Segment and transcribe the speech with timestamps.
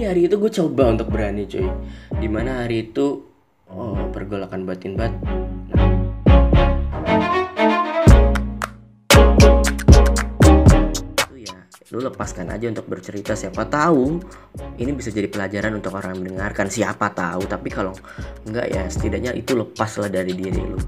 [0.00, 1.68] di hari itu gue coba untuk berani cuy.
[2.16, 3.20] Di mana hari itu
[3.68, 5.12] oh pergolakan batin bat
[11.36, 11.52] ya
[11.92, 13.36] lu lepaskan aja untuk bercerita.
[13.36, 14.24] Siapa tahu
[14.80, 16.72] ini bisa jadi pelajaran untuk orang yang mendengarkan.
[16.72, 17.92] Siapa tahu tapi kalau
[18.48, 20.80] enggak ya setidaknya itu lepaslah dari diri lu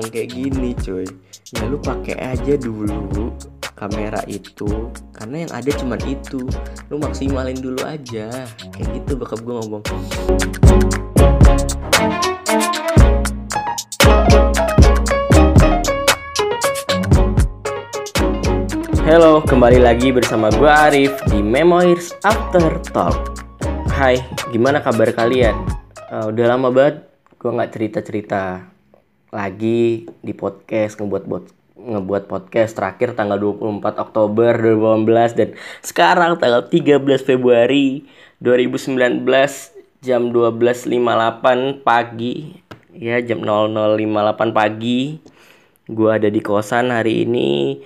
[0.00, 1.04] ngomong kayak gini cuy.
[1.52, 3.36] Ya lu pakai aja dulu
[3.76, 6.40] kamera itu karena yang ada cuman itu.
[6.88, 8.32] Lu maksimalin dulu aja.
[8.72, 9.84] Kayak gitu bakal gue ngomong.
[19.04, 23.36] Halo, kembali lagi bersama gue Arif di Memoirs After Talk.
[23.92, 24.16] Hai,
[24.48, 25.52] gimana kabar kalian?
[26.08, 27.04] Uh, udah lama banget
[27.36, 28.79] gue nggak cerita-cerita
[29.30, 31.44] lagi di podcast ngebuat buat
[31.80, 35.48] ngebuat podcast terakhir tanggal 24 Oktober 2018 dan
[35.80, 38.04] sekarang tanggal 13 Februari
[38.42, 39.22] 2019
[40.02, 42.58] jam 12.58 pagi.
[42.90, 45.22] Ya jam 00.58 pagi.
[45.86, 47.80] Gue ada di kosan hari ini.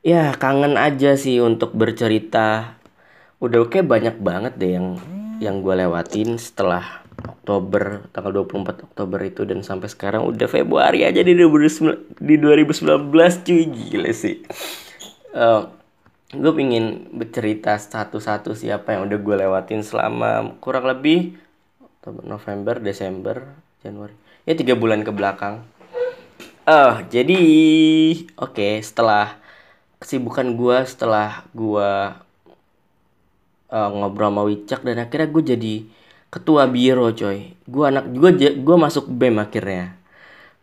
[0.00, 2.80] Ya kangen aja sih untuk bercerita.
[3.36, 4.88] Udah oke banyak banget deh yang
[5.44, 11.20] yang gue lewatin setelah Oktober tanggal 24 Oktober itu dan sampai sekarang udah Februari aja
[11.20, 13.10] di 2019 di 2019
[13.46, 13.62] cuy.
[13.68, 14.40] Gila sih.
[15.30, 15.68] Uh,
[16.30, 21.36] gue pingin bercerita satu-satu siapa yang udah gue lewatin selama kurang lebih
[22.24, 23.44] November Desember
[23.82, 24.14] Januari.
[24.48, 25.66] Ya tiga bulan ke belakang.
[26.64, 27.40] Uh, jadi
[28.38, 29.36] oke okay, setelah
[30.00, 31.90] kesibukan gue setelah gue
[33.70, 35.74] uh, ngobrol sama Wicak dan akhirnya gue jadi
[36.30, 37.52] ketua biro coy.
[37.66, 38.30] Gue anak gue
[38.62, 39.98] gue masuk bem akhirnya.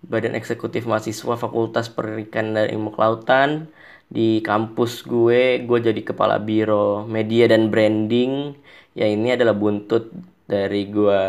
[0.02, 3.68] Badan eksekutif mahasiswa fakultas perikanan dan ilmu kelautan.
[4.08, 8.56] Di kampus gue gue jadi kepala biro media dan branding.
[8.96, 10.10] Ya ini adalah buntut
[10.48, 11.22] dari gue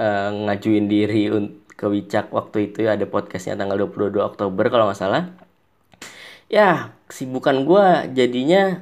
[0.00, 1.28] uh, ngajuin diri
[1.76, 2.88] ke Wicak waktu itu.
[2.88, 5.28] Ya ada podcastnya tanggal 22 Oktober kalau nggak salah.
[6.48, 8.80] Ya kesibukan gue jadinya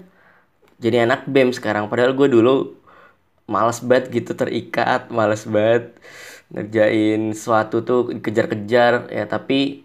[0.80, 1.90] jadi anak BEM sekarang.
[1.90, 2.79] Padahal gue dulu
[3.50, 5.98] males banget gitu terikat males banget
[6.54, 9.82] ngerjain suatu tuh kejar-kejar ya tapi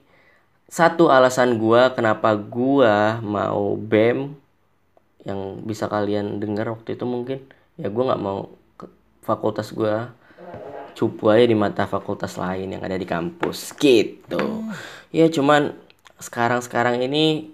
[0.69, 4.33] satu alasan gue kenapa gue mau BEM
[5.25, 7.41] yang bisa kalian dengar waktu itu mungkin
[7.77, 8.85] ya gue nggak mau ke
[9.25, 9.93] fakultas gue
[10.95, 14.63] cupu aja di mata fakultas lain yang ada di kampus gitu.
[15.11, 15.75] Ya cuman
[16.23, 17.51] sekarang-sekarang ini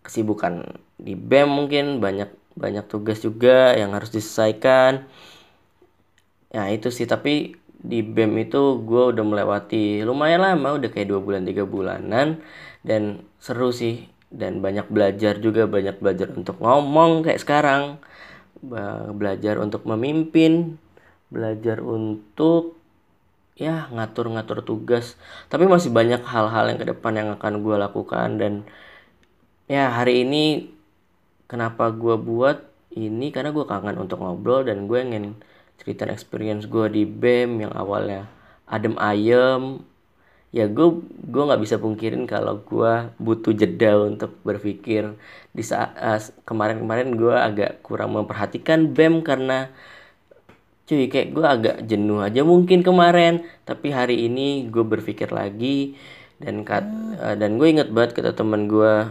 [0.00, 5.04] kesibukan di BEM mungkin banyak banyak tugas juga yang harus diselesaikan
[6.50, 11.20] ya itu sih tapi di BEM itu gue udah melewati lumayan lama udah kayak dua
[11.24, 12.44] bulan tiga bulanan
[12.84, 17.98] dan seru sih dan banyak belajar juga banyak belajar untuk ngomong kayak sekarang.
[19.16, 20.78] Belajar untuk memimpin
[21.30, 22.78] belajar untuk
[23.58, 25.18] ya ngatur-ngatur tugas.
[25.50, 28.52] Tapi masih banyak hal-hal yang ke depan yang akan gue lakukan dan
[29.66, 30.70] ya hari ini
[31.50, 35.38] kenapa gue buat ini karena gue kangen untuk ngobrol dan gue ingin
[35.80, 38.28] cerita experience gue di BEM yang awalnya
[38.68, 39.80] adem ayem.
[40.50, 45.16] Ya gue gue nggak bisa pungkirin kalau gue butuh jeda untuk berpikir.
[45.56, 49.72] Di saat uh, kemarin-kemarin gue agak kurang memperhatikan BEM karena
[50.84, 53.46] cuy kayak gue agak jenuh aja mungkin kemarin.
[53.64, 55.96] Tapi hari ini gue berpikir lagi
[56.42, 56.84] dan kat,
[57.20, 59.08] uh, dan gue inget banget kata teman gue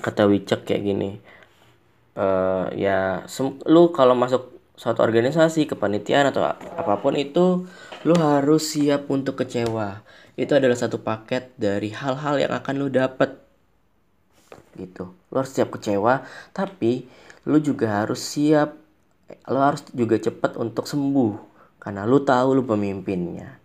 [0.00, 1.10] kata Wicek kayak gini
[2.16, 3.24] uh, ya
[3.68, 7.68] lu kalau masuk suatu organisasi kepanitiaan atau apa pun itu
[8.02, 10.02] lu harus siap untuk kecewa.
[10.34, 13.36] Itu adalah satu paket dari hal-hal yang akan lu dapat
[14.74, 15.12] gitu.
[15.30, 16.24] Lu harus siap kecewa
[16.56, 17.06] tapi
[17.44, 18.74] lu juga harus siap
[19.48, 21.52] lu harus juga cepat untuk sembuh.
[21.82, 23.58] Karena lu tahu lu pemimpinnya.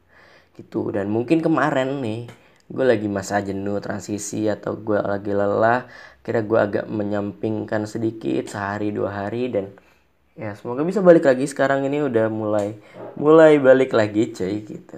[0.57, 0.91] Gitu.
[0.91, 2.27] Dan mungkin kemarin nih
[2.67, 5.87] gue lagi masa jenuh transisi atau gue lagi lelah
[6.19, 9.71] kira gue agak menyampingkan sedikit sehari dua hari dan
[10.37, 11.49] ya semoga bisa balik lagi.
[11.49, 12.77] Sekarang ini udah mulai
[13.17, 14.97] mulai balik lagi cuy gitu.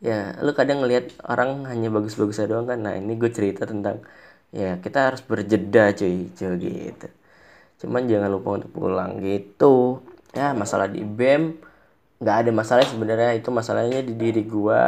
[0.00, 2.80] Ya lu kadang ngelihat orang hanya bagus-bagus doang kan?
[2.86, 4.00] Nah ini gue cerita tentang
[4.54, 7.08] ya kita harus berjeda cuy cuy gitu.
[7.84, 10.00] Cuman jangan lupa untuk pulang gitu.
[10.32, 11.58] Ya masalah di bem
[12.22, 13.34] nggak ada masalah sebenarnya.
[13.36, 14.82] Itu masalahnya di diri gue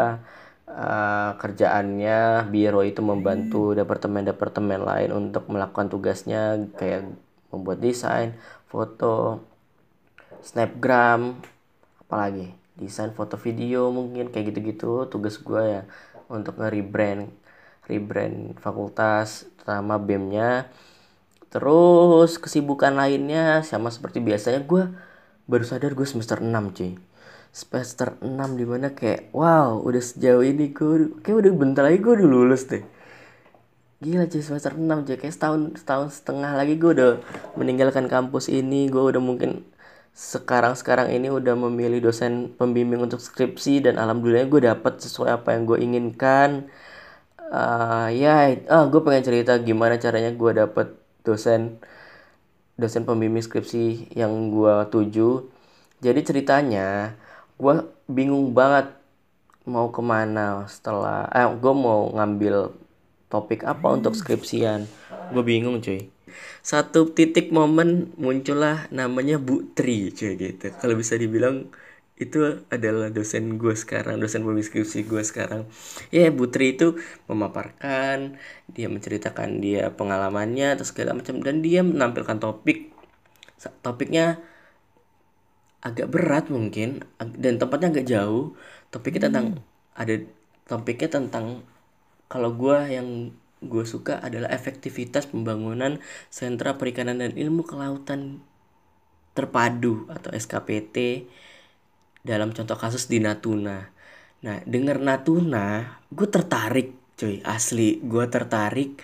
[0.69, 7.09] uh, kerjaannya biro itu membantu departemen-departemen lain untuk melakukan tugasnya kayak
[7.49, 8.37] membuat desain,
[8.69, 9.41] foto,
[10.43, 11.39] snapgram,
[12.03, 15.83] apalagi desain foto video mungkin kayak gitu-gitu tugas gue ya
[16.31, 17.27] untuk nge-rebrand
[17.89, 20.71] rebrand fakultas terutama BEM-nya
[21.49, 24.85] terus kesibukan lainnya sama seperti biasanya gue
[25.49, 26.93] baru sadar gue semester 6 cuy.
[27.49, 32.13] Semester 6 di mana kayak wow udah sejauh ini gue kayak udah bentar lagi gue
[32.21, 32.85] udah lulus deh.
[34.05, 35.17] Gila cuy semester 6 cuy.
[35.17, 37.13] Kayak setahun setahun setengah lagi gue udah
[37.57, 39.65] meninggalkan kampus ini gue udah mungkin
[40.19, 45.63] sekarang-sekarang ini udah memilih dosen pembimbing untuk skripsi dan alhamdulillah gue dapet sesuai apa yang
[45.71, 46.67] gue inginkan.
[47.39, 50.93] Uh, ya ah gue pengen cerita gimana caranya gue dapet
[51.23, 51.81] dosen
[52.77, 55.47] dosen pembimbing skripsi yang gue tuju.
[56.03, 57.15] Jadi ceritanya
[57.55, 57.75] gue
[58.11, 58.91] bingung banget
[59.71, 62.75] mau ke mana setelah eh gue mau ngambil
[63.29, 64.89] topik apa untuk skripsian?
[65.33, 66.09] Gue bingung cuy.
[66.61, 70.73] Satu titik momen muncullah namanya Bu Tri cuy gitu.
[70.77, 71.69] Kalau bisa dibilang
[72.19, 75.71] itu adalah dosen gue sekarang dosen pembiskripsi gue sekarang.
[76.11, 76.99] Ya Bu Tri itu
[77.31, 78.37] memaparkan
[78.67, 82.91] dia menceritakan dia pengalamannya atau segala macam dan dia menampilkan topik.
[83.83, 84.43] Topiknya
[85.79, 87.07] agak berat mungkin
[87.39, 88.59] dan tempatnya agak jauh.
[88.91, 89.95] Topiknya tentang hmm.
[89.95, 90.15] ada
[90.67, 91.63] topiknya tentang
[92.29, 95.99] kalau gue yang gue suka adalah efektivitas pembangunan
[96.31, 98.39] sentra perikanan dan ilmu kelautan
[99.35, 101.27] terpadu atau SKPT
[102.23, 103.91] dalam contoh kasus di Natuna.
[104.39, 109.03] Nah, denger Natuna, gue tertarik, cuy, asli, gue tertarik.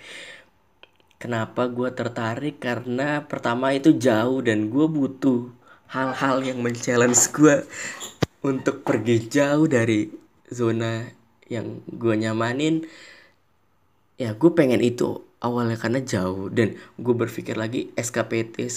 [1.18, 2.60] Kenapa gue tertarik?
[2.60, 5.50] Karena pertama itu jauh dan gue butuh
[5.90, 7.56] hal-hal yang men-challenge gue
[8.44, 10.10] untuk pergi jauh dari
[10.50, 11.06] zona
[11.48, 12.84] yang gue nyamanin
[14.14, 18.68] ya gue pengen itu awalnya karena jauh dan gue berpikir lagi SKPT uh,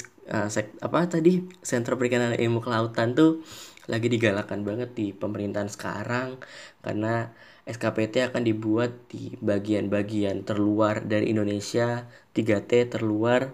[0.45, 3.45] eh, sek, apa tadi Sentra Perikanan Ilmu Kelautan tuh
[3.87, 6.41] lagi digalakan banget di pemerintahan sekarang
[6.83, 7.31] karena
[7.67, 13.51] SKPT akan dibuat di bagian-bagian terluar dari Indonesia 3T terluar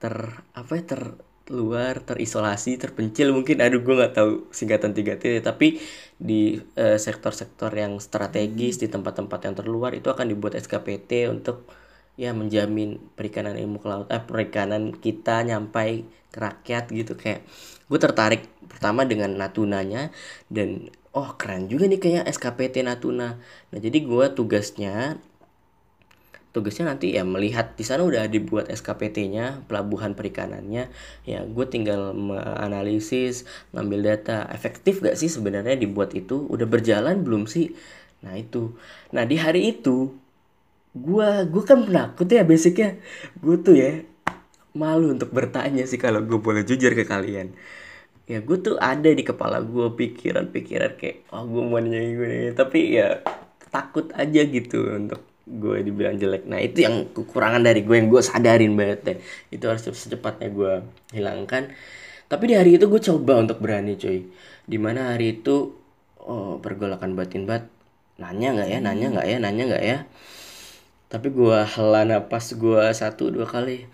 [0.00, 1.02] ter apa ya ter
[1.48, 3.60] luar terisolasi terpencil mungkin.
[3.64, 5.80] Aduh gue nggak tahu singkatan 3T tapi
[6.18, 11.70] di uh, sektor-sektor yang strategis di tempat-tempat yang terluar itu akan dibuat SKPT untuk
[12.18, 16.02] ya menjamin perikanan ilmu ke laut eh perikanan kita nyampai
[16.34, 17.14] ke rakyat gitu.
[17.14, 17.46] Kayak
[17.86, 20.10] gue tertarik pertama dengan Natunanya
[20.50, 23.38] dan oh keren juga nih kayak SKPT Natuna.
[23.70, 25.22] Nah jadi gue tugasnya
[26.52, 30.88] tugasnya nanti ya melihat di sana udah dibuat SKPT-nya pelabuhan perikanannya.
[31.28, 33.44] Ya gue tinggal menganalisis
[33.76, 34.48] ngambil data.
[34.48, 36.48] Efektif gak sih sebenarnya dibuat itu?
[36.48, 37.76] Udah berjalan belum sih?
[38.24, 38.72] Nah itu.
[39.12, 40.16] Nah di hari itu
[40.96, 42.96] gue gue kan penakut ya basicnya.
[43.38, 44.00] Gue tuh ya
[44.72, 47.52] malu untuk bertanya sih kalau gue boleh jujur ke kalian.
[48.28, 53.00] Ya gue tuh ada di kepala gue pikiran-pikiran kayak oh gue mau nanya gue tapi
[53.00, 53.24] ya
[53.72, 56.44] takut aja gitu untuk gue dibilang jelek.
[56.44, 59.18] Nah itu yang kekurangan dari gue yang gue sadarin banget deh.
[59.48, 60.72] Itu harus secepatnya gue
[61.16, 61.72] hilangkan.
[62.28, 64.28] Tapi di hari itu gue coba untuk berani cuy.
[64.68, 65.72] Di mana hari itu
[66.20, 67.64] oh, pergolakan batin bat
[68.20, 69.98] nanya nggak ya nanya nggak ya nanya nggak ya.
[71.08, 73.88] Tapi gue hela napas gue satu dua kali.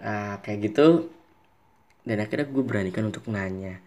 [0.00, 1.12] Nah kayak gitu.
[2.08, 3.84] Dan akhirnya gue beranikan untuk nanya.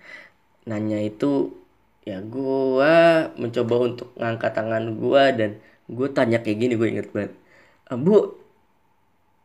[0.69, 1.57] Nanya itu
[2.05, 2.95] ya gue
[3.41, 5.51] mencoba untuk ngangkat tangan gue dan
[5.89, 7.33] gue tanya kayak gini gue inget banget.
[7.89, 8.37] Eh, bu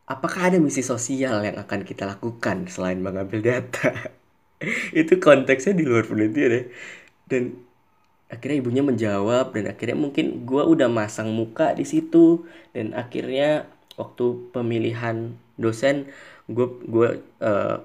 [0.04, 4.12] apakah ada misi sosial yang akan kita lakukan selain mengambil data?
[5.00, 6.62] Itu konteksnya di luar penelitian ya.
[7.24, 7.42] Dan
[8.28, 12.44] akhirnya ibunya menjawab dan akhirnya mungkin gue udah masang muka di situ.
[12.76, 13.64] Dan akhirnya
[13.96, 16.12] waktu pemilihan dosen
[16.44, 17.08] gue gue
[17.40, 17.76] uh,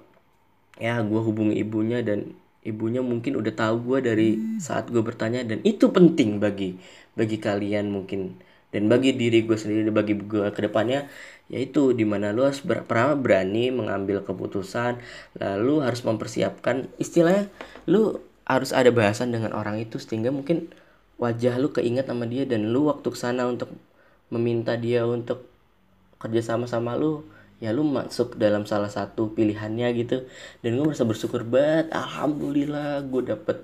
[0.80, 2.36] ya gue hubungi ibunya dan
[2.66, 5.48] ibunya mungkin udah tahu gue dari saat gue bertanya.
[5.48, 6.76] Dan itu penting bagi
[7.16, 11.10] bagi kalian mungkin dan bagi diri gue sendiri bagi gue ke depannya
[11.50, 12.86] yaitu di mana lu harus ber
[13.18, 15.02] berani mengambil keputusan
[15.42, 17.50] lalu harus mempersiapkan istilahnya
[17.90, 20.70] lu harus ada bahasan dengan orang itu sehingga mungkin
[21.18, 23.74] wajah lu keinget sama dia dan lu waktu ke sana untuk
[24.30, 25.46] meminta dia untuk
[26.22, 27.26] kerja sama sama lu
[27.60, 30.24] ya lu masuk dalam salah satu pilihannya gitu.
[30.64, 33.58] Dan gue merasa bersyukur banget alhamdulillah gue dapet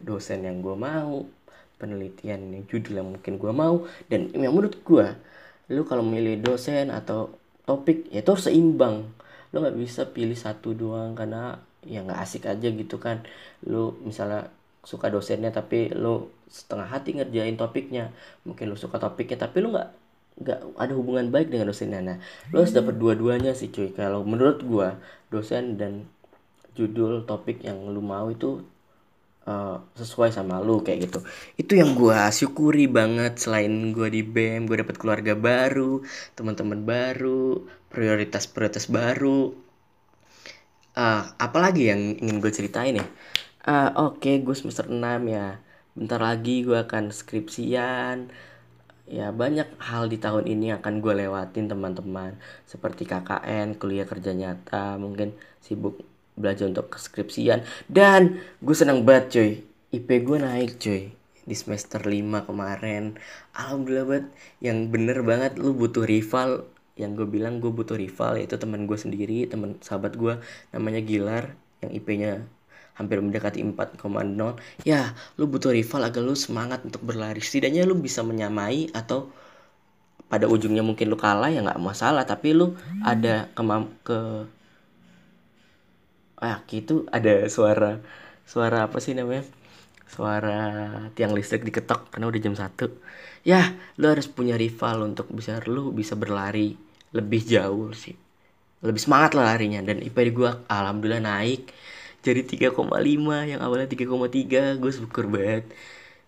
[0.00, 1.28] dosen yang gue mau
[1.76, 3.84] penelitian yang judul yang mungkin gue mau.
[4.08, 5.06] Dan yang menurut gue
[5.66, 7.34] lu kalau milih dosen atau
[7.66, 9.06] topik ya itu harus seimbang.
[9.50, 13.22] Lu nggak bisa pilih satu doang karena ya nggak asik aja gitu kan.
[13.66, 14.50] Lu misalnya
[14.86, 18.14] suka dosennya tapi lu setengah hati ngerjain topiknya.
[18.46, 19.90] Mungkin lu suka topiknya tapi lu nggak
[20.36, 22.00] nggak ada hubungan baik dengan dosennya.
[22.04, 22.16] Nah
[22.54, 23.90] lu harus dapat dua-duanya sih cuy.
[23.90, 25.00] Kalau menurut gua
[25.32, 26.06] dosen dan
[26.76, 28.62] judul topik yang lu mau itu
[29.46, 31.20] uh, sesuai sama lu kayak gitu.
[31.56, 36.02] Itu yang gue syukuri banget selain gue di bem gue dapat keluarga baru
[36.34, 39.54] teman-teman baru prioritas prioritas baru.
[40.96, 43.06] Uh, apalagi yang ingin gue ceritain ya?
[43.66, 45.60] Uh, oke okay, gue semester 6 ya.
[45.96, 48.32] Bentar lagi gue akan skripsian.
[49.06, 52.40] Ya banyak hal di tahun ini akan gue lewatin teman-teman.
[52.66, 57.64] Seperti KKN kuliah kerja nyata mungkin sibuk belajar untuk skripsian.
[57.88, 59.52] Dan gue senang banget cuy.
[59.96, 61.10] IP gue naik cuy
[61.46, 63.16] di semester 5 kemarin.
[63.56, 64.26] Alhamdulillah banget.
[64.60, 66.68] Yang bener banget lu butuh rival.
[66.96, 70.40] Yang gue bilang gue butuh rival yaitu teman gue sendiri teman sahabat gue
[70.72, 71.52] namanya Gilar
[71.84, 72.40] yang IP-nya
[72.96, 74.00] hampir mendekati 4,0
[74.80, 77.44] ya lu butuh rival agar lu semangat untuk berlari.
[77.44, 79.28] Setidaknya lu bisa menyamai atau
[80.26, 82.24] pada ujungnya mungkin lu kalah ya nggak masalah.
[82.24, 82.72] Tapi lu
[83.04, 84.48] ada kemam ke
[86.40, 88.00] ah gitu ada suara
[88.46, 89.44] suara apa sih namanya?
[90.06, 90.58] Suara
[91.16, 92.86] tiang listrik diketok karena udah jam satu.
[93.42, 96.78] Ya lu harus punya rival untuk bisa lu bisa berlari
[97.16, 98.14] lebih jauh sih.
[98.84, 99.80] Lebih semangat lah larinya.
[99.82, 101.72] Dan IPD gue alhamdulillah naik.
[102.26, 102.90] Jadi 3,5
[103.50, 105.64] yang awalnya 3,3 gue syukur banget.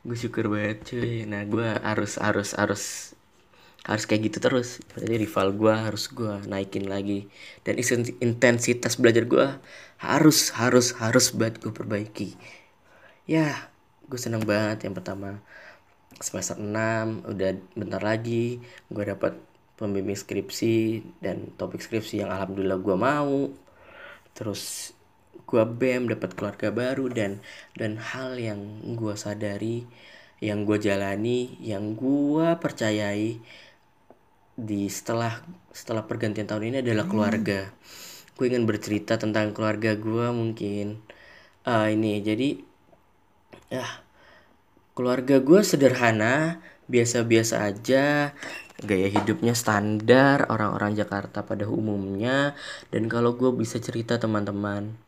[0.07, 1.27] Gue syukur banget cuy.
[1.27, 2.83] Nah gue harus harus harus
[3.89, 4.85] harus kayak gitu terus.
[4.93, 7.25] Jadi rival gue harus gue naikin lagi.
[7.65, 7.81] Dan
[8.21, 9.49] intensitas belajar gue
[9.99, 12.37] harus harus harus banget gue perbaiki.
[13.25, 13.73] Ya
[14.05, 15.41] gue seneng banget yang pertama.
[16.21, 18.61] Semester 6 udah bentar lagi
[18.93, 19.41] gue dapat
[19.81, 23.49] pembimbing skripsi dan topik skripsi yang alhamdulillah gue mau.
[24.37, 24.93] Terus
[25.49, 27.41] gue bem dapat keluarga baru dan
[27.73, 28.61] dan hal yang
[29.01, 29.89] gue sadari
[30.45, 33.41] yang gue jalani yang gue percayai
[34.59, 35.39] di setelah
[35.71, 37.13] setelah pergantian tahun ini adalah hmm.
[37.15, 37.61] keluarga.
[38.35, 40.99] Gue ingin bercerita tentang keluarga gue mungkin.
[41.63, 42.59] Uh, ini jadi
[43.71, 43.87] ya
[44.99, 46.59] keluarga gue sederhana
[46.91, 48.35] biasa-biasa aja.
[48.79, 52.59] Gaya hidupnya standar orang-orang Jakarta pada umumnya.
[52.91, 54.99] Dan kalau gue bisa cerita teman-teman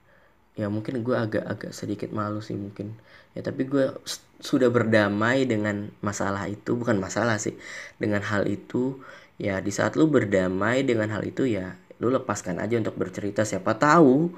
[0.58, 2.94] ya mungkin gue agak-agak sedikit malu sih mungkin.
[3.34, 3.94] Ya tapi gue
[4.42, 7.54] sudah berdamai dengan masalah itu bukan masalah sih
[8.00, 8.98] dengan hal itu
[9.40, 13.44] ya di saat lu berdamai dengan hal itu ya lu lepaskan aja untuk bercerita.
[13.44, 14.28] Siapa tahu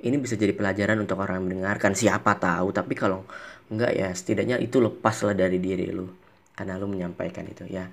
[0.00, 1.92] ini bisa jadi pelajaran untuk orang yang mendengarkan.
[1.92, 3.28] Siapa tahu tapi kalau
[3.68, 6.08] enggak ya setidaknya itu lepaslah dari diri lu
[6.56, 7.92] karena lu menyampaikan itu ya.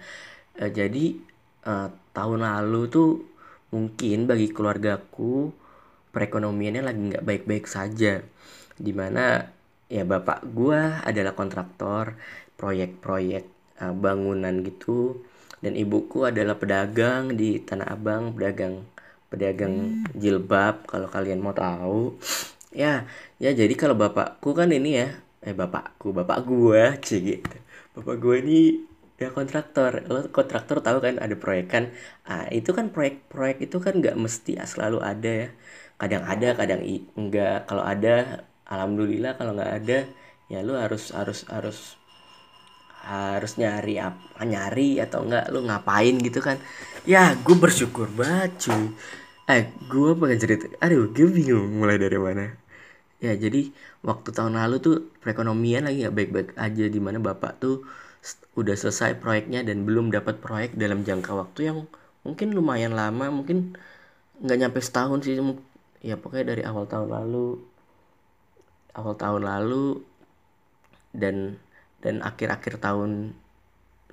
[0.56, 1.20] E, jadi
[1.68, 1.74] e,
[2.16, 3.10] tahun lalu tuh
[3.76, 5.52] mungkin bagi keluargaku
[6.16, 8.24] perekonomiannya lagi nggak baik-baik saja.
[8.80, 9.44] Di mana
[9.92, 12.16] ya bapak gua adalah kontraktor
[12.56, 13.44] proyek-proyek
[13.84, 15.20] uh, bangunan gitu
[15.64, 18.84] dan ibuku adalah pedagang di Tanah Abang pedagang
[19.32, 20.20] pedagang hmm.
[20.20, 22.20] jilbab kalau kalian mau tahu.
[22.76, 23.08] Ya
[23.40, 25.08] ya jadi kalau bapakku kan ini ya
[25.40, 27.58] eh bapakku bapak gua cie gitu.
[27.96, 28.84] Bapak gua ini
[29.16, 30.04] ya kontraktor.
[30.12, 31.84] Lo kontraktor tahu kan ada proyek kan?
[32.28, 35.50] Ah itu kan proyek-proyek itu kan nggak mesti selalu ada ya.
[35.96, 36.82] Kadang ada kadang
[37.16, 40.00] enggak kalau ada alhamdulillah kalau nggak ada
[40.52, 41.96] ya lu harus harus harus
[43.04, 46.58] harus nyari apa nyari atau enggak lu ngapain gitu kan.
[47.04, 48.84] Ya gue bersyukur banget cuy.
[49.52, 52.56] Eh gue pengen cerita aduh gue bingung mulai dari mana.
[53.20, 53.72] Ya jadi
[54.04, 57.84] waktu tahun lalu tuh perekonomian lagi nggak baik-baik aja di mana bapak tuh
[58.56, 61.78] udah selesai proyeknya dan belum dapat proyek dalam jangka waktu yang
[62.24, 63.76] mungkin lumayan lama mungkin
[64.40, 65.40] nggak nyampe setahun sih
[66.04, 67.60] ya pokoknya dari awal tahun lalu
[68.96, 70.04] awal tahun lalu
[71.16, 71.60] dan
[72.04, 73.32] dan akhir-akhir tahun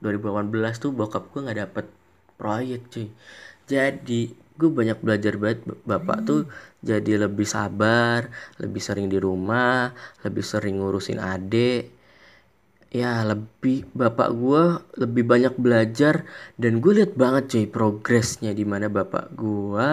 [0.01, 1.87] 2018 tuh bokap gue nggak dapet
[2.39, 3.11] proyek cuy.
[3.67, 6.27] Jadi gue banyak belajar banget bapak hmm.
[6.29, 6.41] tuh
[6.85, 8.29] jadi lebih sabar
[8.61, 9.93] lebih sering di rumah
[10.23, 11.93] lebih sering ngurusin adik.
[12.91, 14.63] Ya lebih bapak gue
[14.99, 16.27] lebih banyak belajar
[16.59, 19.91] dan gue lihat banget cuy progresnya di mana bapak gue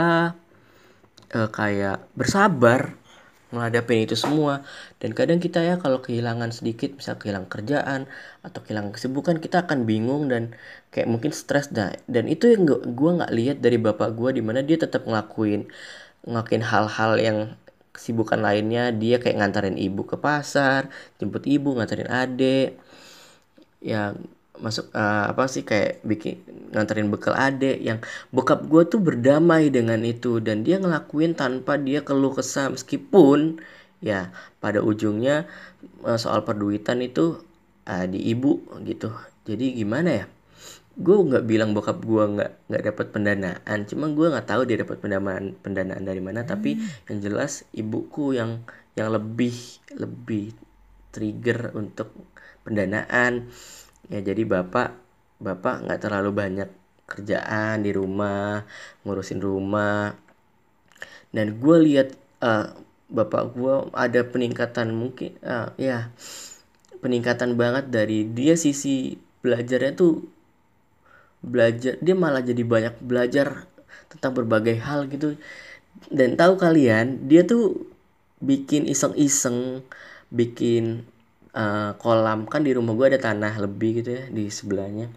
[1.34, 2.98] uh, kayak bersabar
[3.54, 4.64] menghadapi itu semua.
[5.02, 8.02] Dan kadang kita ya kalau kehilangan sedikit misal kehilangan kerjaan
[8.44, 10.56] atau kehilangan kesibukan kita akan bingung dan
[10.92, 11.96] kayak mungkin stres dah.
[12.10, 15.68] Dan itu yang gue nggak lihat dari bapak gue di mana dia tetap ngelakuin
[16.28, 17.38] ngelakuin hal-hal yang
[17.96, 18.92] kesibukan lainnya.
[18.92, 22.78] Dia kayak ngantarin ibu ke pasar jemput ibu ngantarin adik.
[23.82, 24.14] Ya
[24.60, 26.42] masuk uh, apa sih kayak bikin
[26.74, 28.00] nganterin bekal adek yang
[28.34, 32.74] bokap gue tuh berdamai dengan itu dan dia ngelakuin tanpa dia keluh kesah.
[32.74, 33.62] Meskipun
[34.04, 34.30] ya
[34.62, 35.50] pada ujungnya
[36.06, 37.42] uh, soal perduitan itu
[37.88, 39.14] uh, di ibu gitu.
[39.48, 40.26] Jadi gimana ya?
[40.98, 43.80] Gue nggak bilang bokap gue nggak nggak dapat pendanaan.
[43.86, 46.44] Cuma gue nggak tahu dia dapat pendanaan pendanaan dari mana.
[46.44, 47.10] Tapi hmm.
[47.14, 48.66] yang jelas ibuku yang
[48.98, 49.54] yang lebih
[49.94, 50.58] lebih
[51.14, 52.14] trigger untuk
[52.68, 53.48] pendanaan
[54.08, 54.96] ya jadi bapak
[55.38, 56.70] bapak nggak terlalu banyak
[57.08, 58.68] kerjaan di rumah
[59.08, 60.14] ngurusin rumah.
[61.32, 62.76] Dan gue lihat uh,
[63.08, 66.12] bapak gue ada peningkatan mungkin uh, ya
[67.00, 70.28] peningkatan banget dari dia sisi belajarnya tuh
[71.40, 73.70] belajar dia malah jadi banyak belajar
[74.12, 75.40] tentang berbagai hal gitu.
[76.12, 77.88] Dan tahu kalian dia tuh
[78.44, 79.82] bikin iseng-iseng
[80.30, 81.08] bikin
[81.58, 85.10] uh, kolam kan di rumah gue ada tanah lebih gitu ya di sebelahnya.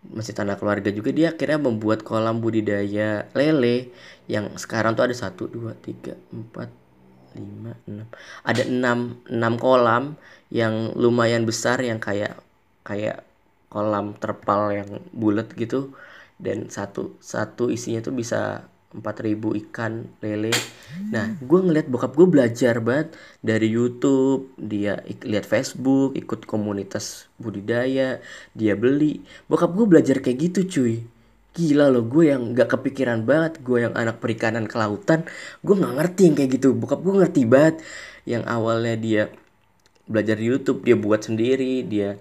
[0.00, 1.12] Masih tanah keluarga juga.
[1.12, 3.92] Dia akhirnya membuat kolam budidaya lele
[4.32, 6.72] yang sekarang tuh ada satu dua tiga empat
[7.36, 8.08] lima enam.
[8.42, 10.16] Ada enam enam kolam
[10.48, 12.40] yang lumayan besar yang kayak
[12.80, 13.22] kayak
[13.68, 15.92] kolam terpal yang bulat gitu.
[16.40, 20.50] Dan satu satu isinya tuh bisa 4000 ikan lele.
[21.14, 28.18] Nah, gue ngeliat bokap gue belajar banget dari YouTube, dia lihat Facebook, ikut komunitas budidaya,
[28.58, 29.22] dia beli.
[29.46, 31.06] Bokap gue belajar kayak gitu cuy.
[31.54, 35.26] Gila loh, gue yang gak kepikiran banget, gue yang anak perikanan kelautan,
[35.62, 36.74] gue gak ngerti yang kayak gitu.
[36.74, 37.82] Bokap gue ngerti banget.
[38.26, 39.22] Yang awalnya dia
[40.10, 42.18] belajar di YouTube, dia buat sendiri, dia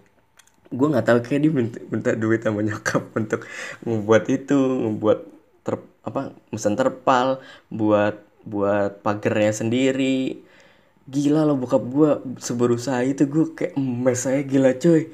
[0.70, 3.42] gue nggak tahu kayak dia minta, minta duit sama nyokap untuk
[3.82, 5.26] membuat itu, membuat
[5.66, 5.76] ter,
[6.10, 10.42] apa mesin terpal buat buat pagernya sendiri.
[11.10, 15.10] Gila loh bokap gue seberusaha itu gue kayak emes saya gila coy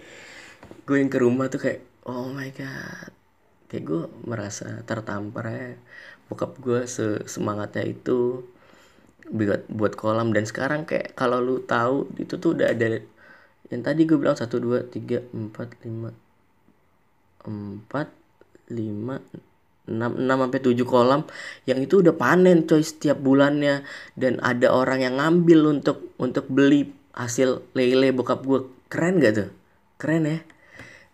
[0.86, 3.12] gue yang ke rumah tuh kayak oh my god.
[3.72, 5.70] Kayak gue merasa tertampar ya
[6.30, 6.86] bokap gue
[7.26, 8.46] semangatnya itu
[9.32, 10.30] buat buat kolam.
[10.36, 13.02] Dan sekarang kayak kalau lu tahu itu tuh udah ada
[13.74, 16.14] yang tadi gue bilang satu dua tiga empat lima
[17.46, 18.08] empat
[18.70, 19.22] lima
[19.86, 21.22] 6, 6 sampai 7 kolam
[21.70, 23.86] yang itu udah panen coy setiap bulannya.
[24.18, 29.50] Dan ada orang yang ngambil untuk untuk beli hasil lele bokap gue keren gak tuh?
[30.02, 30.40] Keren ya.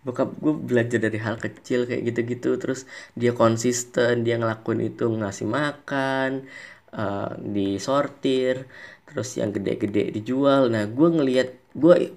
[0.02, 2.58] Bokap gue belajar dari hal kecil kayak gitu-gitu.
[2.58, 6.48] Terus dia konsisten dia ngelakuin itu ngasih makan
[6.96, 8.68] uh, disortir
[9.08, 10.72] terus yang gede-gede dijual.
[10.72, 12.16] Nah gue ngelihat gue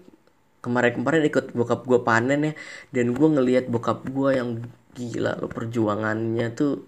[0.64, 2.52] kemarin-kemarin ikut bokap gue panen ya
[2.96, 4.50] dan gue ngelihat bokap gue yang
[4.94, 6.86] gila lo perjuangannya tuh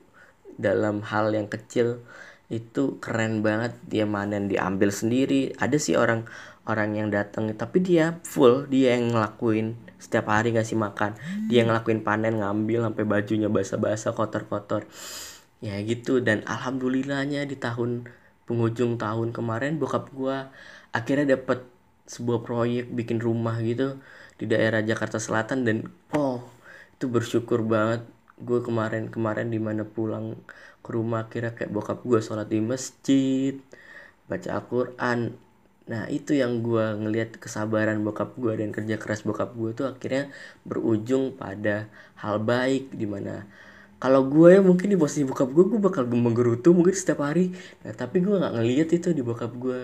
[0.57, 2.01] dalam hal yang kecil
[2.47, 3.75] itu keren banget.
[3.85, 5.53] Dia manen diambil sendiri.
[5.59, 6.25] Ada sih orang
[6.67, 9.75] orang yang datang tapi dia full dia yang ngelakuin.
[9.99, 11.19] Setiap hari ngasih makan.
[11.51, 14.87] Dia yang ngelakuin panen ngambil sampai bajunya basah-basah kotor-kotor.
[15.59, 18.07] Ya gitu dan alhamdulillahnya di tahun
[18.47, 20.55] penghujung tahun kemarin bokap gua
[20.95, 21.67] akhirnya dapat
[22.07, 23.99] sebuah proyek bikin rumah gitu
[24.39, 25.77] di daerah Jakarta Selatan dan
[26.15, 26.56] oh
[26.97, 28.09] itu bersyukur banget
[28.41, 30.37] gue kemarin kemarin di mana pulang
[30.85, 33.55] ke rumah kira kayak bokap gue sholat di masjid
[34.29, 35.19] baca Al-Quran.
[35.93, 40.33] Nah itu yang gue ngelihat kesabaran bokap gue dan kerja keras bokap gue tuh akhirnya
[40.69, 41.87] berujung pada
[42.23, 43.45] hal baik di mana
[43.97, 47.53] kalau gue ya mungkin di posisi bokap gue gue bakal menggerutu mungkin setiap hari.
[47.85, 49.81] Nah tapi gue nggak ngeliat itu di bokap gue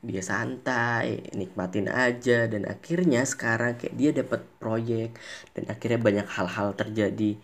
[0.00, 5.12] dia santai nikmatin aja dan akhirnya sekarang kayak dia dapat proyek
[5.52, 7.36] dan akhirnya banyak hal-hal terjadi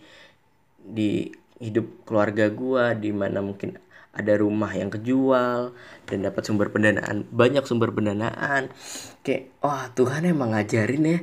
[0.81, 1.11] di
[1.61, 3.77] hidup keluarga gua di mana mungkin
[4.17, 5.77] ada rumah yang kejual
[6.09, 8.73] dan dapat sumber pendanaan banyak sumber pendanaan.
[9.21, 11.19] Kayak wah oh, Tuhan emang ngajarin ya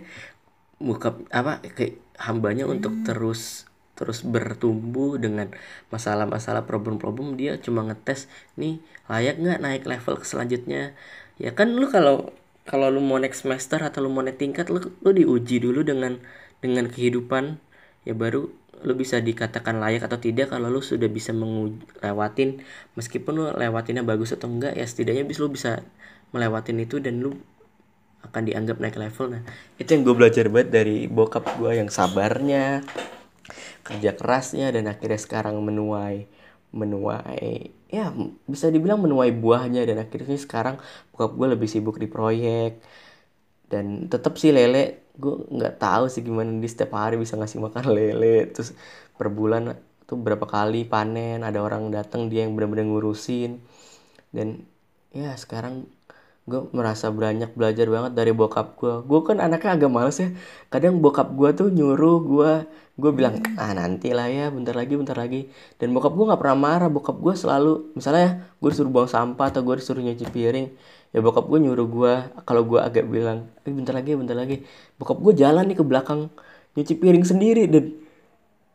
[0.79, 5.55] buka apa kayak hambanya untuk terus terus bertumbuh dengan
[5.95, 8.27] masalah-masalah problem-problem dia cuma ngetes
[8.59, 10.93] nih layak nggak naik level ke selanjutnya?
[11.39, 14.83] Ya kan lu kalau kalau lu mau next semester atau lu mau naik tingkat lu
[14.83, 16.19] lu diuji dulu dengan
[16.59, 17.59] dengan kehidupan.
[18.05, 18.53] Ya baru
[18.85, 22.61] lu bisa dikatakan layak atau tidak kalau lu sudah bisa melewatin
[22.99, 25.81] meskipun lu lewatinnya bagus atau enggak ya setidaknya bisa lu bisa
[26.37, 27.39] melewatin itu dan lu
[28.25, 29.39] akan dianggap naik level.
[29.39, 29.43] Nah
[29.81, 32.85] itu yang gue belajar banget dari bokap gue yang sabarnya
[33.87, 36.27] kerja kerasnya dan akhirnya sekarang menuai
[36.75, 38.11] menuai ya
[38.51, 40.77] bisa dibilang menuai buahnya dan akhirnya sekarang
[41.15, 42.83] bokap gue lebih sibuk di proyek.
[43.71, 47.85] Dan tetap sih lele gue nggak tahu sih gimana di setiap hari bisa ngasih makan
[47.95, 48.51] lele.
[48.51, 48.75] Terus
[49.15, 53.63] per bulan tuh berapa kali panen ada orang datang dia yang benar-benar ngurusin.
[54.35, 54.67] Dan
[55.15, 55.87] ya sekarang
[56.45, 60.29] gue merasa banyak belajar banget dari bokap gue gue kan anaknya agak males ya.
[60.69, 62.53] Kadang bokap gue tuh nyuruh gue
[62.95, 65.49] gue bilang ah nanti lah ya bentar lagi bentar lagi.
[65.81, 66.89] Dan bokap gue nggak pernah marah.
[66.93, 70.69] Bokap gue selalu misalnya ya gue disuruh buang sampah atau gue disuruh nyuci piring
[71.15, 72.13] ya bokap gue nyuruh gue
[72.45, 74.61] kalau gue agak bilang eh, bentar lagi bentar lagi.
[75.01, 76.29] Bokap gue jalan nih ke belakang
[76.77, 78.04] nyuci piring sendiri dan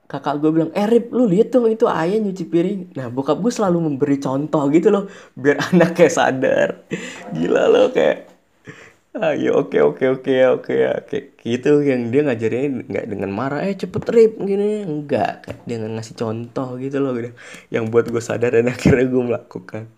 [0.10, 2.98] kakak gue bilang eh lu lihat tuh itu ayah nyuci piring.
[2.98, 5.06] Nah bokap gue selalu memberi contoh gitu loh
[5.38, 6.70] biar anaknya sadar.
[7.30, 8.26] Gila loh kayak
[9.38, 11.18] ya oke oke oke oke oke.
[11.38, 14.82] Gitu yang dia ngajarin nggak dengan marah eh cepet rip gini.
[14.82, 17.30] Enggak kayak dengan ngasih contoh gitu loh gitu
[17.70, 19.94] yang buat gue sadar dan akhirnya gue melakukan.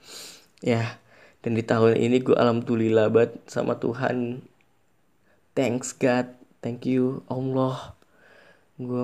[0.59, 0.99] Ya
[1.39, 4.43] dan di tahun ini gue alhamdulillah banget sama Tuhan.
[5.55, 6.35] Thanks God.
[6.59, 8.00] Thank you Allah
[8.85, 9.03] gue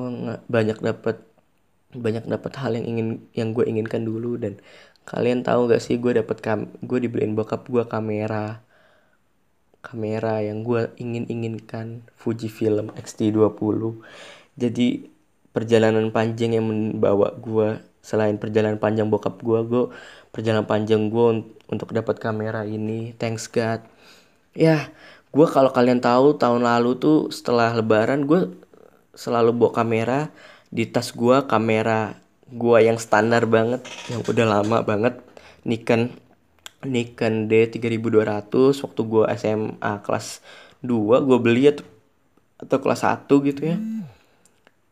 [0.50, 1.22] banyak dapat
[1.96, 4.60] banyak dapat hal yang ingin yang gue inginkan dulu dan
[5.08, 8.60] kalian tahu gak sih gue dapat kam gue dibeliin bokap gue kamera
[9.80, 14.04] kamera yang gue ingin inginkan Fujifilm X-T20
[14.60, 14.88] jadi
[15.56, 19.84] perjalanan panjang yang membawa gue selain perjalanan panjang bokap gue gue
[20.32, 23.82] perjalanan panjang gue untuk dapat kamera ini thanks God.
[24.56, 24.92] Ya
[25.34, 28.67] gue kalau kalian tahu tahun lalu tuh setelah lebaran gue
[29.18, 30.20] selalu bawa kamera.
[30.70, 32.14] Di tas gue kamera
[32.48, 33.82] gue yang standar banget
[34.14, 35.18] yang udah lama banget.
[35.66, 36.14] Nikon
[36.86, 40.46] Nikon D3200 waktu gue SMA kelas
[40.86, 41.84] 2 gue beli atau,
[42.62, 43.78] atau kelas 1 gitu ya.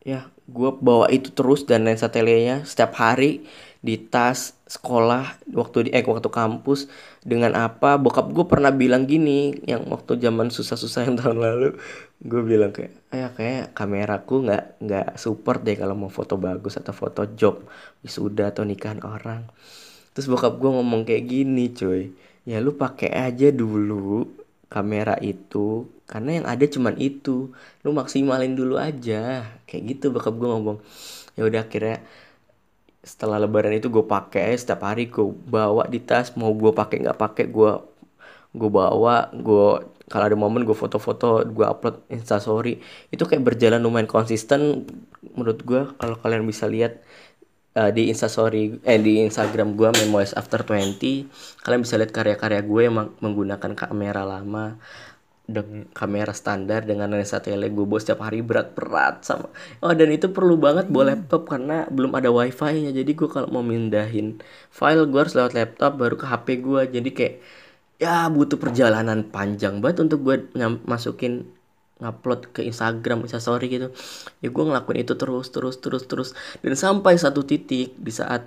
[0.02, 3.46] Ya gue bawa itu terus dan lensa telenya setiap hari
[3.86, 6.90] di tas sekolah waktu di eh waktu kampus
[7.22, 7.94] dengan apa?
[8.02, 11.68] Bokap gue pernah bilang gini yang waktu zaman susah-susah yang tahun lalu.
[12.18, 16.90] Gue bilang kayak ayah kayak kameraku nggak nggak support deh kalau mau foto bagus atau
[16.90, 17.62] foto job
[18.02, 19.46] wisuda atau nikahan orang.
[20.18, 22.10] Terus bokap gue ngomong kayak gini cuy.
[22.42, 24.26] Ya lu pakai aja dulu
[24.66, 27.54] kamera itu karena yang ada cuman itu.
[27.86, 29.46] Lu maksimalin dulu aja.
[29.70, 30.78] Kayak gitu bokap gue ngomong.
[31.38, 32.02] Ya udah akhirnya
[33.06, 37.18] setelah lebaran itu gue pakai setiap hari gue bawa di tas mau gue pakai nggak
[37.18, 37.72] pakai gue
[38.56, 39.68] gue bawa gue
[40.06, 42.78] kalau ada momen gue foto-foto gue upload instastory.
[43.10, 44.86] Itu kayak berjalan lumayan konsisten
[45.34, 47.02] menurut gue kalau kalian bisa lihat
[47.76, 50.96] uh, di instastory eh di Instagram gue Memoirs After 20
[51.62, 54.80] kalian bisa lihat karya-karya gue yang menggunakan kamera lama
[55.46, 59.46] dengan kamera standar dengan lensa tele gue bawa setiap hari berat-berat sama
[59.78, 63.46] oh dan itu perlu banget bawa laptop karena belum ada wifi nya jadi gue kalau
[63.54, 64.42] mau mindahin
[64.74, 67.34] file gue harus lewat laptop baru ke HP gue jadi kayak
[68.02, 70.36] ya butuh perjalanan panjang banget untuk gue
[70.84, 71.46] masukin
[71.96, 73.88] ngupload ke Instagram, Instastory gitu.
[74.44, 76.28] Ya gue ngelakuin itu terus, terus, terus, terus.
[76.60, 78.44] Dan sampai satu titik di saat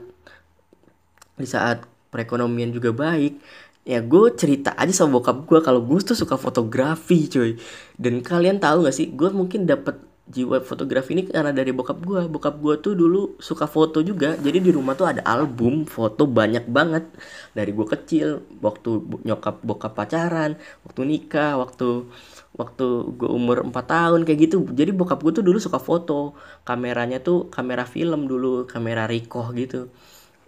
[1.34, 1.82] di saat
[2.14, 3.42] perekonomian juga baik,
[3.90, 7.58] ya gue cerita aja sama bokap gue kalau gue tuh suka fotografi cuy.
[7.98, 9.98] Dan kalian tahu gak sih, gue mungkin dapat
[10.30, 14.62] jiwa fotografi ini karena dari bokap gue bokap gue tuh dulu suka foto juga jadi
[14.62, 17.10] di rumah tuh ada album foto banyak banget.
[17.58, 18.28] Dari gue kecil
[18.62, 18.90] waktu
[19.26, 20.54] nyokap bokap pacaran
[20.86, 22.06] waktu nikah waktu
[22.54, 22.86] waktu
[23.18, 24.70] gue umur 4 tahun kayak gitu.
[24.70, 26.38] Jadi bokap gue tuh dulu suka foto.
[26.62, 29.90] Kameranya tuh kamera film dulu kamera Ricoh gitu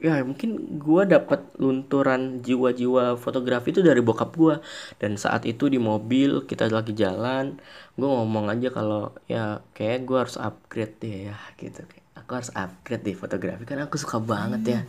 [0.02, 4.58] ya mungkin gue dapat lunturan jiwa-jiwa fotografi itu dari bokap gue
[4.98, 7.62] dan saat itu di mobil kita lagi jalan
[7.94, 11.86] gue ngomong aja kalau ya kayak gue harus upgrade deh ya gitu.
[12.18, 14.82] Aku harus upgrade deh fotografi karena aku suka banget ya.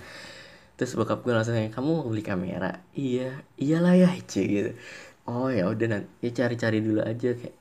[0.80, 2.80] Terus bokap gue langsung kayak kamu mau beli kamera?
[2.96, 3.44] Iya.
[3.60, 4.72] Iyalah ya cie gitu.
[5.28, 7.56] Oh ya udah nanti ya cari-cari dulu aja kayak.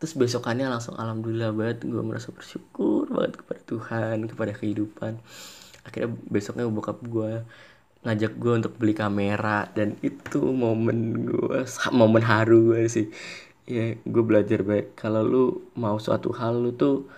[0.00, 5.20] Terus besokannya langsung alhamdulillah banget gue merasa bersyukur banget kepada Tuhan kepada kehidupan
[5.86, 7.46] akhirnya besoknya bokap gue
[8.06, 11.58] ngajak gue untuk beli kamera dan itu momen gue
[11.90, 13.06] momen haru gue sih.
[13.66, 14.94] Ya gue belajar baik.
[14.94, 15.44] Kalau lu
[15.74, 17.10] mau suatu hal lu tuh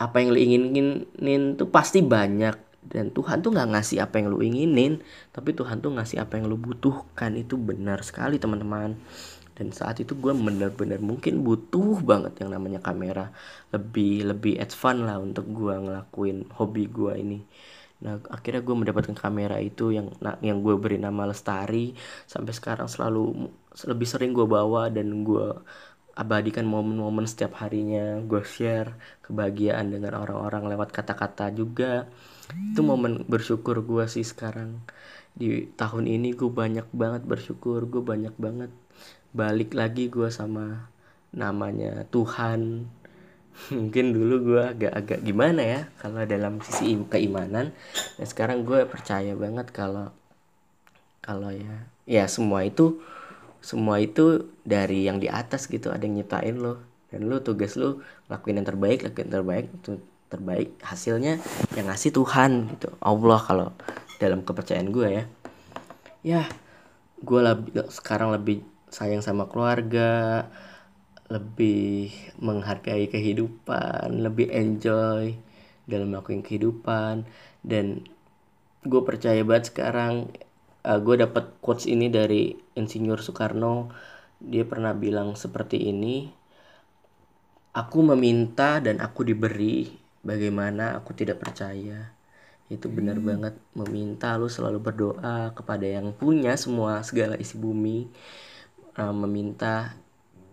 [0.00, 2.56] apa yang lu inginin tuh pasti banyak.
[2.82, 5.00] Dan Tuhan tuh nggak ngasih apa yang lu inginin
[5.30, 7.36] tapi Tuhan tuh ngasih apa yang lu butuhkan.
[7.36, 8.96] Itu benar sekali teman-teman
[9.52, 13.28] dan saat itu gue benar-benar mungkin butuh banget yang namanya kamera.
[13.68, 17.40] Lebih lebih advance lah untuk gue ngelakuin hobi gue ini.
[18.02, 20.08] Nah akhirnya gue mendapatkan kamera itu yang
[20.40, 21.92] yang gue beri nama lestari.
[22.24, 23.52] Sampai sekarang selalu
[23.84, 25.52] lebih sering gue bawa dan gue
[26.16, 28.24] abadikan momen-momen setiap harinya.
[28.24, 28.96] Gue share
[29.28, 32.08] kebahagiaan dengan orang-orang lewat kata-kata juga.
[32.72, 34.80] Itu momen bersyukur gue sih sekarang.
[35.32, 37.84] Di tahun ini gue banyak banget bersyukur.
[37.88, 38.72] Gue banyak banget
[39.32, 40.92] balik lagi gue sama
[41.32, 42.84] namanya Tuhan.
[43.76, 47.72] Mungkin dulu gue agak-agak gimana ya kalau dalam sisi keimanan.
[48.20, 50.12] Dan sekarang gue percaya banget kalau
[51.24, 53.00] kalau ya ya semua itu
[53.62, 56.84] semua itu dari yang di atas gitu ada yang nyiptain lo.
[57.08, 59.66] Dan lo tugas lo lakuin yang terbaik lakuin yang terbaik
[60.32, 61.40] terbaik hasilnya
[61.76, 62.92] yang ngasih Tuhan gitu.
[63.00, 63.68] Allah kalau
[64.20, 65.24] dalam kepercayaan gue ya.
[66.20, 66.42] Ya
[67.22, 70.46] gue lebih sekarang lebih sayang sama keluarga
[71.32, 72.12] lebih
[72.44, 75.32] menghargai kehidupan lebih enjoy
[75.88, 77.24] dalam melakukan kehidupan.
[77.64, 78.04] Dan
[78.84, 80.28] gue percaya banget sekarang
[80.84, 83.90] uh, gue dapet quotes ini dari Insinyur Soekarno.
[84.42, 86.26] Dia pernah bilang seperti ini
[87.72, 89.88] aku meminta dan aku diberi
[90.20, 92.12] bagaimana aku tidak percaya?
[92.68, 93.26] Itu benar hmm.
[93.26, 98.10] banget meminta lu selalu berdoa kepada yang punya semua segala isi bumi
[98.98, 99.96] uh, meminta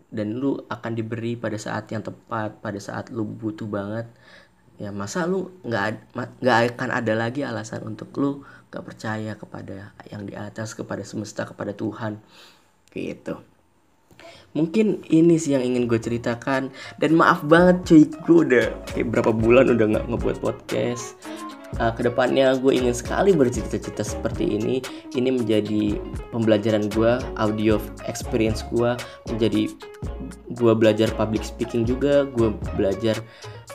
[0.09, 4.09] dan lu akan diberi pada saat yang tepat pada saat lu butuh banget.
[4.79, 10.29] Ya masa lu nggak nggak akan ada lagi alasan untuk lu gak percaya kepada yang
[10.29, 12.21] di atas kepada semesta kepada Tuhan.
[12.93, 13.35] Gitu.
[14.55, 16.73] Mungkin ini sih yang ingin gue ceritakan.
[16.97, 21.19] Dan maaf banget cuy gue udah kayak berapa bulan udah nggak ngebuat podcast
[21.77, 24.81] uh, ke depannya gue ingin sekali bercerita-cerita seperti ini.
[25.13, 26.01] Ini menjadi
[26.33, 27.77] pembelajaran gue audio
[28.09, 28.97] experience gue
[29.29, 29.69] menjadi
[30.57, 33.21] gue belajar public speaking juga gue belajar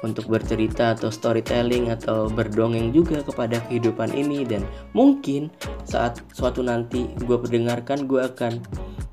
[0.02, 4.42] untuk bercerita atau storytelling atau berdongeng juga kepada kehidupan ini.
[4.42, 5.48] Dan mungkin
[5.87, 8.59] saat suatu nanti gue pendengarkan gue akan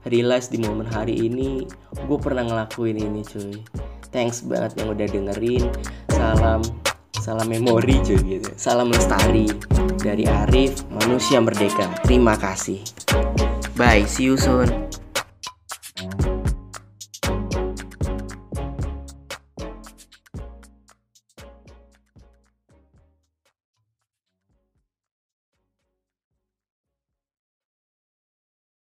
[0.10, 1.70] realize di momen hari ini
[2.10, 3.62] gue pernah ngelakuin ini cuy.
[4.12, 5.72] Thanks banget yang udah dengerin.
[6.12, 6.81] Salam
[7.22, 8.50] salam memori cuy gitu.
[8.58, 9.46] Salam lestari
[10.02, 11.94] dari Arif manusia merdeka.
[12.02, 12.82] Terima kasih.
[13.78, 14.90] Bye see you soon.